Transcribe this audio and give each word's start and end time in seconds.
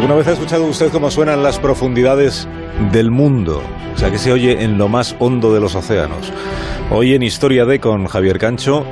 ¿Alguna 0.00 0.14
vez 0.14 0.28
ha 0.28 0.32
escuchado 0.32 0.64
usted 0.64 0.90
cómo 0.90 1.10
suenan 1.10 1.42
las 1.42 1.58
profundidades 1.58 2.48
del 2.90 3.10
mundo? 3.10 3.62
O 3.94 3.98
sea, 3.98 4.10
que 4.10 4.16
se 4.16 4.32
oye 4.32 4.64
en 4.64 4.78
lo 4.78 4.88
más 4.88 5.14
hondo 5.18 5.52
de 5.52 5.60
los 5.60 5.74
océanos. 5.74 6.32
Hoy 6.90 7.12
en 7.12 7.22
Historia 7.22 7.66
de 7.66 7.80
con 7.80 8.06
Javier 8.06 8.38
Cancho, 8.38 8.86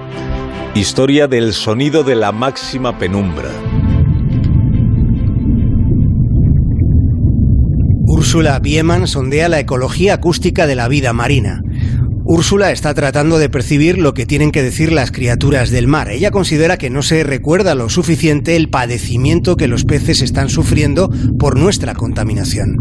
historia 0.75 1.27
del 1.27 1.55
sonido 1.55 2.05
de 2.05 2.15
la 2.15 2.31
máxima 2.31 2.99
penumbra. 2.99 3.49
Úrsula 8.05 8.59
Bieman 8.59 9.07
sondea 9.07 9.49
la 9.49 9.61
ecología 9.61 10.13
acústica 10.13 10.67
de 10.67 10.75
la 10.75 10.89
vida 10.89 11.15
marina. 11.15 11.63
Úrsula 12.31 12.73
está 12.73 12.93
tratando 12.93 13.39
de 13.39 13.49
percibir 13.49 13.97
lo 13.97 14.13
que 14.13 14.27
tienen 14.27 14.53
que 14.53 14.63
decir 14.63 14.93
las 14.93 15.11
criaturas 15.11 15.71
del 15.71 15.87
mar. 15.87 16.11
Ella 16.11 16.31
considera 16.31 16.77
que 16.77 16.91
no 16.91 17.01
se 17.01 17.25
recuerda 17.25 17.75
lo 17.75 17.89
suficiente 17.89 18.55
el 18.55 18.69
padecimiento 18.69 19.57
que 19.57 19.67
los 19.67 19.87
peces 19.87 20.21
están 20.21 20.51
sufriendo 20.51 21.11
por 21.39 21.59
nuestra 21.59 21.95
contaminación. 21.95 22.77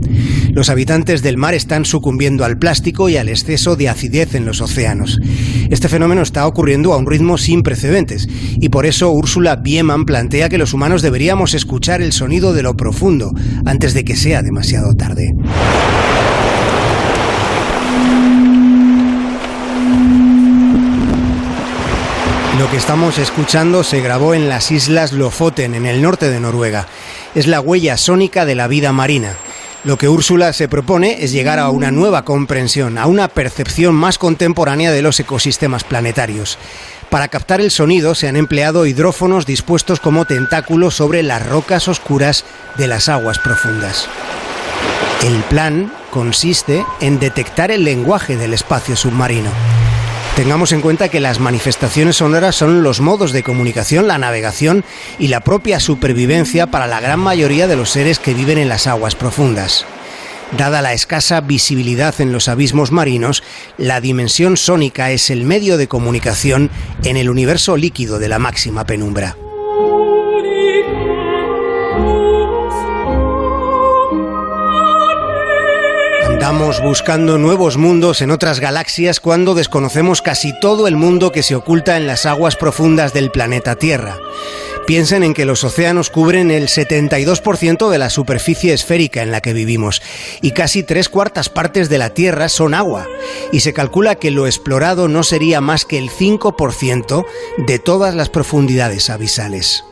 Los 0.51 0.69
habitantes 0.69 1.21
del 1.21 1.37
mar 1.37 1.53
están 1.53 1.85
sucumbiendo 1.85 2.43
al 2.43 2.57
plástico 2.57 3.07
y 3.07 3.15
al 3.15 3.29
exceso 3.29 3.77
de 3.77 3.87
acidez 3.87 4.35
en 4.35 4.45
los 4.45 4.59
océanos. 4.59 5.17
Este 5.69 5.87
fenómeno 5.87 6.23
está 6.23 6.45
ocurriendo 6.45 6.91
a 6.91 6.97
un 6.97 7.07
ritmo 7.07 7.37
sin 7.37 7.63
precedentes 7.63 8.27
y 8.59 8.67
por 8.67 8.85
eso 8.85 9.11
Úrsula 9.11 9.55
Bieman 9.55 10.03
plantea 10.03 10.49
que 10.49 10.57
los 10.57 10.73
humanos 10.73 11.01
deberíamos 11.01 11.53
escuchar 11.53 12.01
el 12.01 12.11
sonido 12.11 12.51
de 12.51 12.63
lo 12.63 12.75
profundo 12.75 13.31
antes 13.63 13.93
de 13.93 14.03
que 14.03 14.17
sea 14.17 14.41
demasiado 14.41 14.93
tarde. 14.93 15.33
Estamos 22.77 23.17
escuchando 23.17 23.83
se 23.83 24.01
grabó 24.01 24.35
en 24.35 24.49
las 24.49 24.69
islas 24.71 25.11
Lofoten, 25.11 25.73
en 25.73 25.87
el 25.87 26.01
norte 26.01 26.29
de 26.29 26.39
Noruega. 26.39 26.87
Es 27.33 27.47
la 27.47 27.59
huella 27.59 27.97
sónica 27.97 28.45
de 28.45 28.53
la 28.53 28.67
vida 28.67 28.93
marina. 28.93 29.35
Lo 29.83 29.97
que 29.97 30.07
Úrsula 30.07 30.53
se 30.53 30.67
propone 30.67 31.23
es 31.23 31.31
llegar 31.31 31.57
a 31.57 31.69
una 31.69 31.89
nueva 31.89 32.23
comprensión, 32.23 32.99
a 32.99 33.07
una 33.07 33.29
percepción 33.29 33.95
más 33.95 34.19
contemporánea 34.19 34.91
de 34.91 35.01
los 35.01 35.19
ecosistemas 35.19 35.83
planetarios. 35.83 36.59
Para 37.09 37.29
captar 37.29 37.61
el 37.61 37.71
sonido 37.71 38.13
se 38.13 38.27
han 38.27 38.35
empleado 38.35 38.85
hidrófonos 38.85 39.47
dispuestos 39.47 39.99
como 39.99 40.25
tentáculos 40.25 40.95
sobre 40.95 41.23
las 41.23 41.47
rocas 41.47 41.87
oscuras 41.87 42.45
de 42.77 42.87
las 42.87 43.09
aguas 43.09 43.39
profundas. 43.39 44.07
El 45.25 45.41
plan 45.43 45.91
consiste 46.11 46.85
en 47.01 47.19
detectar 47.19 47.71
el 47.71 47.83
lenguaje 47.83 48.37
del 48.37 48.53
espacio 48.53 48.95
submarino. 48.95 49.49
Tengamos 50.37 50.71
en 50.71 50.81
cuenta 50.81 51.09
que 51.09 51.19
las 51.19 51.39
manifestaciones 51.39 52.17
sonoras 52.17 52.55
son 52.55 52.83
los 52.83 53.01
modos 53.01 53.31
de 53.31 53.41
comunicación, 53.41 54.07
la 54.07 54.19
navegación 54.19 54.85
y 55.17 55.29
la 55.29 55.39
propia 55.39 55.79
supervivencia 55.79 56.67
para 56.67 56.85
la 56.85 56.99
gran 56.99 57.19
mayoría 57.19 57.65
de 57.65 57.75
los 57.75 57.89
seres 57.89 58.19
que 58.19 58.35
viven 58.35 58.59
en 58.59 58.69
las 58.69 58.85
aguas 58.85 59.15
profundas. 59.15 59.87
Dada 60.55 60.83
la 60.83 60.93
escasa 60.93 61.41
visibilidad 61.41 62.13
en 62.21 62.33
los 62.33 62.49
abismos 62.49 62.91
marinos, 62.91 63.41
la 63.79 63.99
dimensión 63.99 64.57
sónica 64.57 65.09
es 65.09 65.31
el 65.31 65.43
medio 65.43 65.75
de 65.75 65.87
comunicación 65.87 66.69
en 67.03 67.17
el 67.17 67.31
universo 67.31 67.75
líquido 67.75 68.19
de 68.19 68.29
la 68.29 68.37
máxima 68.37 68.85
penumbra. 68.85 69.35
Estamos 76.47 76.81
buscando 76.81 77.37
nuevos 77.37 77.75
mundos 77.75 78.21
en 78.21 78.31
otras 78.31 78.61
galaxias 78.61 79.19
cuando 79.19 79.53
desconocemos 79.53 80.21
casi 80.21 80.57
todo 80.61 80.87
el 80.87 80.95
mundo 80.95 81.33
que 81.33 81.43
se 81.43 81.55
oculta 81.55 81.97
en 81.97 82.07
las 82.07 82.25
aguas 82.25 82.55
profundas 82.55 83.11
del 83.11 83.31
planeta 83.31 83.75
Tierra. 83.75 84.17
Piensen 84.85 85.23
en 85.23 85.33
que 85.33 85.43
los 85.43 85.65
océanos 85.65 86.09
cubren 86.09 86.49
el 86.49 86.69
72% 86.69 87.89
de 87.89 87.97
la 87.97 88.09
superficie 88.09 88.73
esférica 88.73 89.21
en 89.23 89.31
la 89.31 89.41
que 89.41 89.51
vivimos 89.51 90.01
y 90.41 90.51
casi 90.51 90.83
tres 90.83 91.09
cuartas 91.09 91.49
partes 91.49 91.89
de 91.89 91.97
la 91.97 92.11
Tierra 92.11 92.47
son 92.47 92.73
agua. 92.73 93.07
Y 93.51 93.59
se 93.59 93.73
calcula 93.73 94.15
que 94.15 94.31
lo 94.31 94.47
explorado 94.47 95.09
no 95.09 95.23
sería 95.23 95.59
más 95.59 95.83
que 95.83 95.97
el 95.97 96.09
5% 96.09 97.25
de 97.57 97.79
todas 97.79 98.15
las 98.15 98.29
profundidades 98.29 99.09
abisales. 99.09 99.83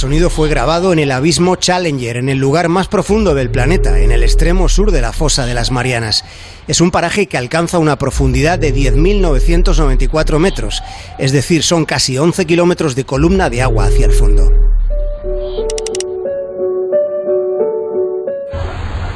Sonido 0.00 0.30
fue 0.30 0.48
grabado 0.48 0.94
en 0.94 0.98
el 0.98 1.12
abismo 1.12 1.56
Challenger, 1.56 2.16
en 2.16 2.30
el 2.30 2.38
lugar 2.38 2.70
más 2.70 2.88
profundo 2.88 3.34
del 3.34 3.50
planeta, 3.50 4.00
en 4.00 4.12
el 4.12 4.22
extremo 4.22 4.66
sur 4.70 4.92
de 4.92 5.02
la 5.02 5.12
fosa 5.12 5.44
de 5.44 5.52
las 5.52 5.70
Marianas. 5.70 6.24
Es 6.66 6.80
un 6.80 6.90
paraje 6.90 7.26
que 7.26 7.36
alcanza 7.36 7.78
una 7.78 7.98
profundidad 7.98 8.58
de 8.58 8.74
10.994 8.74 10.38
metros, 10.38 10.82
es 11.18 11.32
decir, 11.32 11.62
son 11.62 11.84
casi 11.84 12.16
11 12.16 12.46
kilómetros 12.46 12.94
de 12.94 13.04
columna 13.04 13.50
de 13.50 13.60
agua 13.60 13.84
hacia 13.84 14.06
el 14.06 14.12
fondo. 14.12 14.50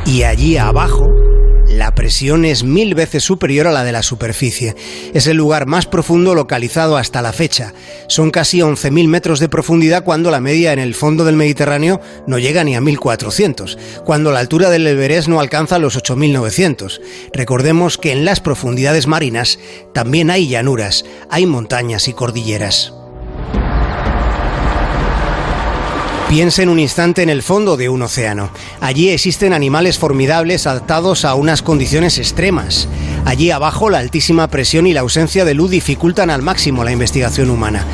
Y 0.04 0.22
allí 0.24 0.58
abajo, 0.58 1.06
la 1.74 1.94
presión 1.94 2.44
es 2.44 2.62
mil 2.62 2.94
veces 2.94 3.24
superior 3.24 3.66
a 3.66 3.72
la 3.72 3.84
de 3.84 3.92
la 3.92 4.02
superficie. 4.02 4.76
Es 5.12 5.26
el 5.26 5.36
lugar 5.36 5.66
más 5.66 5.86
profundo 5.86 6.34
localizado 6.34 6.96
hasta 6.96 7.20
la 7.20 7.32
fecha. 7.32 7.74
Son 8.06 8.30
casi 8.30 8.60
11.000 8.60 9.08
metros 9.08 9.40
de 9.40 9.48
profundidad 9.48 10.04
cuando 10.04 10.30
la 10.30 10.40
media 10.40 10.72
en 10.72 10.78
el 10.78 10.94
fondo 10.94 11.24
del 11.24 11.36
Mediterráneo 11.36 12.00
no 12.26 12.38
llega 12.38 12.64
ni 12.64 12.76
a 12.76 12.80
1.400, 12.80 13.76
cuando 14.04 14.30
la 14.30 14.40
altura 14.40 14.70
del 14.70 14.86
Everest 14.86 15.28
no 15.28 15.40
alcanza 15.40 15.78
los 15.78 15.96
8.900. 15.96 17.00
Recordemos 17.32 17.98
que 17.98 18.12
en 18.12 18.24
las 18.24 18.40
profundidades 18.40 19.06
marinas 19.06 19.58
también 19.92 20.30
hay 20.30 20.48
llanuras, 20.48 21.04
hay 21.28 21.46
montañas 21.46 22.08
y 22.08 22.12
cordilleras. 22.12 22.92
Piensen 26.34 26.68
un 26.68 26.80
instante 26.80 27.22
en 27.22 27.30
el 27.30 27.44
fondo 27.44 27.76
de 27.76 27.88
un 27.88 28.02
océano. 28.02 28.50
Allí 28.80 29.10
existen 29.10 29.52
animales 29.52 30.00
formidables 30.00 30.66
adaptados 30.66 31.24
a 31.24 31.36
unas 31.36 31.62
condiciones 31.62 32.18
extremas. 32.18 32.88
Allí 33.24 33.52
abajo 33.52 33.88
la 33.88 33.98
altísima 33.98 34.48
presión 34.48 34.88
y 34.88 34.92
la 34.92 35.02
ausencia 35.02 35.44
de 35.44 35.54
luz 35.54 35.70
dificultan 35.70 36.30
al 36.30 36.42
máximo 36.42 36.82
la 36.82 36.90
investigación 36.90 37.50
humana. 37.50 37.86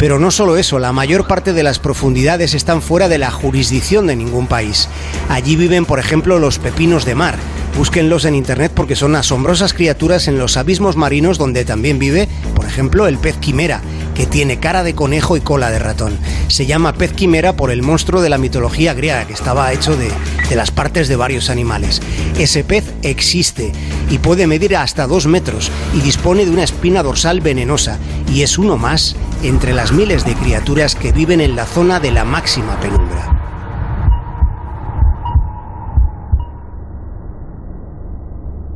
Pero 0.00 0.18
no 0.18 0.32
solo 0.32 0.56
eso, 0.56 0.80
la 0.80 0.92
mayor 0.92 1.28
parte 1.28 1.52
de 1.52 1.62
las 1.62 1.78
profundidades 1.78 2.54
están 2.54 2.82
fuera 2.82 3.08
de 3.08 3.18
la 3.18 3.30
jurisdicción 3.30 4.08
de 4.08 4.16
ningún 4.16 4.48
país. 4.48 4.88
Allí 5.28 5.54
viven, 5.54 5.84
por 5.86 6.00
ejemplo, 6.00 6.40
los 6.40 6.58
pepinos 6.58 7.04
de 7.04 7.14
mar. 7.14 7.38
Búsquenlos 7.76 8.24
en 8.24 8.34
internet 8.34 8.72
porque 8.74 8.96
son 8.96 9.14
asombrosas 9.14 9.72
criaturas 9.72 10.26
en 10.26 10.38
los 10.38 10.56
abismos 10.56 10.96
marinos 10.96 11.38
donde 11.38 11.64
también 11.64 12.00
vive, 12.00 12.28
por 12.56 12.66
ejemplo, 12.66 13.06
el 13.06 13.18
pez 13.18 13.36
quimera, 13.36 13.82
que 14.14 14.26
tiene 14.26 14.58
cara 14.58 14.82
de 14.82 14.94
conejo 14.94 15.36
y 15.36 15.40
cola 15.40 15.70
de 15.70 15.78
ratón. 15.78 16.18
Se 16.48 16.66
llama 16.66 16.94
pez 16.94 17.12
quimera 17.12 17.54
por 17.54 17.70
el 17.70 17.82
monstruo 17.82 18.22
de 18.22 18.30
la 18.30 18.38
mitología 18.38 18.94
griega, 18.94 19.26
que 19.26 19.32
estaba 19.32 19.72
hecho 19.72 19.96
de, 19.96 20.10
de 20.48 20.56
las 20.56 20.70
partes 20.70 21.08
de 21.08 21.16
varios 21.16 21.50
animales. 21.50 22.00
Ese 22.38 22.64
pez 22.64 22.84
existe 23.02 23.72
y 24.10 24.18
puede 24.18 24.46
medir 24.46 24.76
hasta 24.76 25.06
dos 25.06 25.26
metros 25.26 25.70
y 25.94 26.00
dispone 26.00 26.44
de 26.44 26.50
una 26.50 26.64
espina 26.64 27.02
dorsal 27.02 27.40
venenosa 27.40 27.98
y 28.32 28.42
es 28.42 28.58
uno 28.58 28.76
más 28.76 29.16
entre 29.42 29.72
las 29.72 29.92
miles 29.92 30.24
de 30.24 30.34
criaturas 30.34 30.94
que 30.94 31.12
viven 31.12 31.40
en 31.40 31.56
la 31.56 31.66
zona 31.66 32.00
de 32.00 32.10
la 32.10 32.24
máxima 32.24 32.78
penumbra. 32.80 33.30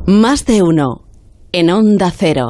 Más 0.06 0.46
de 0.46 0.62
uno 0.62 1.02
en 1.52 1.68
Onda 1.70 2.10
Cero. 2.10 2.46